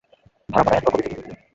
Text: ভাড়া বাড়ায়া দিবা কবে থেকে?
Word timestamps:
ভাড়া 0.49 0.63
বাড়ায়া 0.65 0.81
দিবা 0.81 0.91
কবে 0.91 1.01
থেকে? 1.05 1.31